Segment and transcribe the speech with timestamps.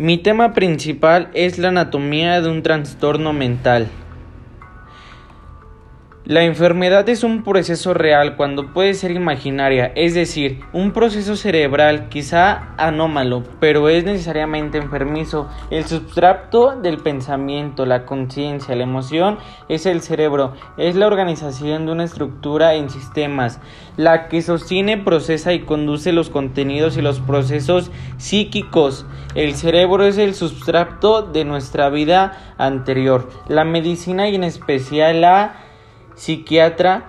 [0.00, 3.88] Mi tema principal es la anatomía de un trastorno mental.
[6.28, 12.10] La enfermedad es un proceso real cuando puede ser imaginaria, es decir, un proceso cerebral
[12.10, 15.48] quizá anómalo, pero es necesariamente enfermizo.
[15.70, 19.38] El sustrato del pensamiento, la conciencia, la emoción
[19.70, 23.58] es el cerebro, es la organización de una estructura en sistemas,
[23.96, 29.06] la que sostiene, procesa y conduce los contenidos y los procesos psíquicos.
[29.34, 33.30] El cerebro es el sustrato de nuestra vida anterior.
[33.48, 35.64] La medicina y en especial la
[36.18, 37.04] psiquiatra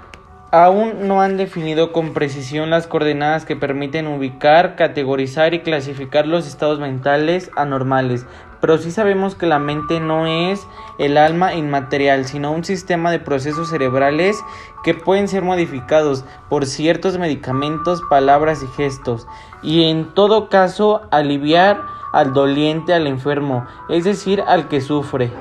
[0.51, 6.47] aún no han definido con precisión las coordenadas que permiten ubicar, categorizar y clasificar los
[6.47, 8.25] estados mentales anormales,
[8.61, 10.65] pero sí sabemos que la mente no es
[10.97, 14.43] el alma inmaterial, sino un sistema de procesos cerebrales
[14.83, 19.27] que pueden ser modificados por ciertos medicamentos, palabras y gestos,
[19.61, 21.81] y en todo caso aliviar
[22.11, 25.31] al doliente, al enfermo, es decir, al que sufre.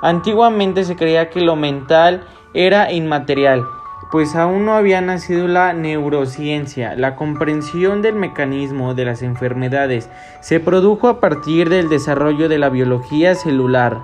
[0.00, 3.64] Antiguamente se creía que lo mental era inmaterial,
[4.10, 6.94] pues aún no había nacido la neurociencia.
[6.96, 12.68] La comprensión del mecanismo de las enfermedades se produjo a partir del desarrollo de la
[12.68, 14.02] biología celular,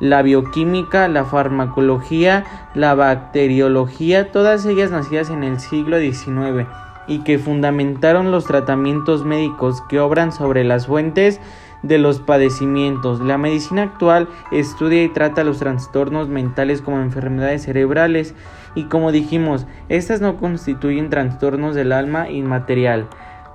[0.00, 6.66] la bioquímica, la farmacología, la bacteriología, todas ellas nacidas en el siglo XIX
[7.06, 11.40] y que fundamentaron los tratamientos médicos que obran sobre las fuentes
[11.82, 13.20] de los padecimientos.
[13.20, 18.34] La medicina actual estudia y trata los trastornos mentales como enfermedades cerebrales
[18.74, 23.08] y como dijimos, estas no constituyen trastornos del alma inmaterial.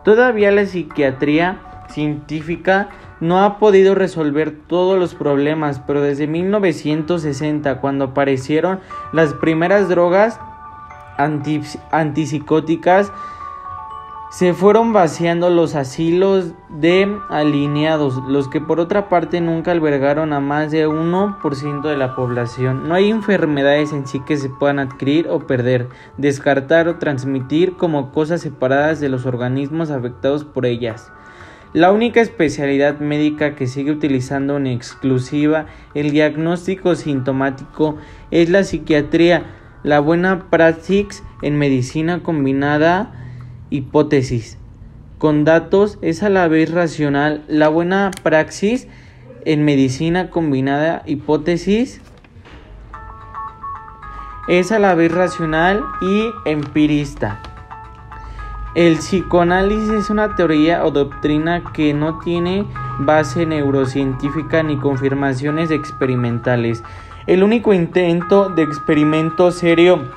[0.04, 8.06] Todavía la psiquiatría científica no ha podido resolver todos los problemas, pero desde 1960, cuando
[8.06, 8.80] aparecieron
[9.12, 10.40] las primeras drogas
[11.92, 13.12] antipsicóticas,
[14.30, 20.42] se fueron vaciando los asilos de alineados, los que por otra parte nunca albergaron a
[20.42, 22.90] más de 1% de la población.
[22.90, 25.88] No hay enfermedades en sí que se puedan adquirir o perder,
[26.18, 31.10] descartar o transmitir como cosas separadas de los organismos afectados por ellas.
[31.72, 37.98] La única especialidad médica que sigue utilizando en exclusiva el diagnóstico sintomático
[38.32, 39.46] es la psiquiatría.
[39.84, 43.27] La buena praxis en medicina combinada
[43.70, 44.58] hipótesis.
[45.18, 47.44] Con datos es a la vez racional.
[47.48, 48.88] La buena praxis
[49.46, 52.02] en medicina combinada hipótesis
[54.48, 57.42] es a la vez racional y empirista.
[58.76, 62.64] El psicoanálisis es una teoría o doctrina que no tiene
[63.00, 66.84] base neurocientífica ni confirmaciones experimentales.
[67.26, 70.12] El único intento de experimento serio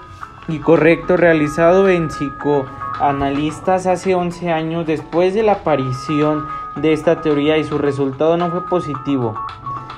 [0.46, 6.46] y correcto realizado en psicoanálisis analistas hace 11 años después de la aparición
[6.76, 9.34] de esta teoría y su resultado no fue positivo.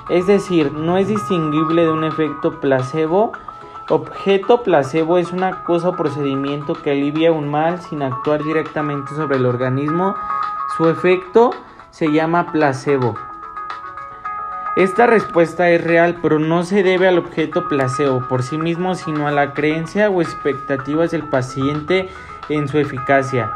[0.09, 3.31] Es decir, no es distinguible de un efecto placebo.
[3.89, 9.37] Objeto placebo es una cosa o procedimiento que alivia un mal sin actuar directamente sobre
[9.37, 10.15] el organismo.
[10.77, 11.51] Su efecto
[11.91, 13.15] se llama placebo.
[14.75, 19.27] Esta respuesta es real, pero no se debe al objeto placebo por sí mismo, sino
[19.27, 22.09] a la creencia o expectativas del paciente
[22.49, 23.51] en su eficacia.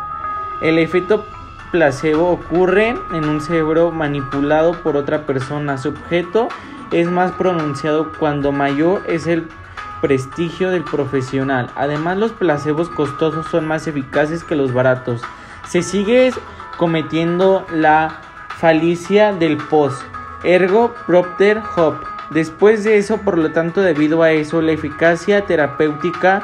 [0.62, 1.26] El efecto
[1.72, 5.78] placebo ocurre en un cerebro manipulado por otra persona.
[5.78, 6.48] Su objeto
[6.92, 9.48] es más pronunciado cuando mayor es el
[10.02, 11.70] prestigio del profesional.
[11.76, 15.22] Además, los placebos costosos son más eficaces que los baratos.
[15.68, 16.32] Se sigue
[16.78, 18.22] cometiendo la
[18.58, 20.02] falicia del post,
[20.44, 21.96] ergo propter hop.
[22.30, 26.44] Después de eso, por lo tanto, debido a eso, la eficacia terapéutica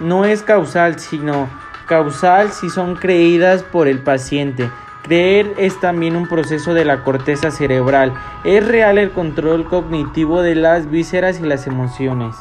[0.00, 1.48] no es causal, sino
[1.88, 4.70] causal si son creídas por el paciente.
[5.02, 8.12] Creer es también un proceso de la corteza cerebral.
[8.44, 12.36] Es real el control cognitivo de las vísceras y las emociones.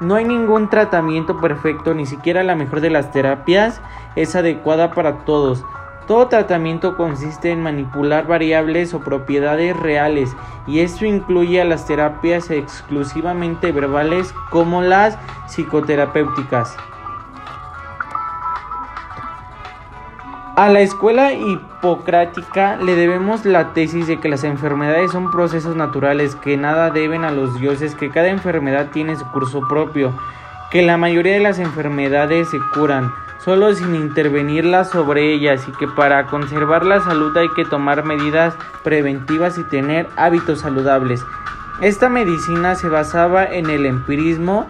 [0.00, 3.80] No hay ningún tratamiento perfecto, ni siquiera la mejor de las terapias
[4.14, 5.64] es adecuada para todos.
[6.06, 10.34] Todo tratamiento consiste en manipular variables o propiedades reales
[10.66, 15.18] y esto incluye a las terapias exclusivamente verbales como las
[15.48, 16.76] psicoterapéuticas.
[20.56, 26.34] A la escuela hipocrática le debemos la tesis de que las enfermedades son procesos naturales,
[26.34, 30.14] que nada deben a los dioses, que cada enfermedad tiene su curso propio,
[30.70, 33.12] que la mayoría de las enfermedades se curan
[33.44, 38.54] solo sin intervenirlas sobre ellas y que para conservar la salud hay que tomar medidas
[38.82, 41.22] preventivas y tener hábitos saludables.
[41.82, 44.66] Esta medicina se basaba en el empirismo,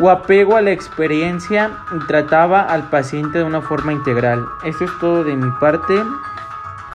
[0.00, 4.44] o apego a la experiencia y trataba al paciente de una forma integral.
[4.64, 5.94] Esto es todo de mi parte.